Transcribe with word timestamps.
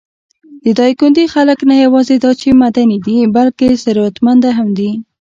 د 0.63 0.65
دايکندي 0.79 1.25
خلک 1.33 1.59
نه 1.69 1.75
یواځې 1.83 2.15
دا 2.23 2.31
چې 2.41 2.49
معدني 2.59 2.97
دي، 3.05 3.17
بلکې 3.35 3.67
ثروتمنده 3.83 4.49
هم 4.57 4.67
دي. 4.77 4.91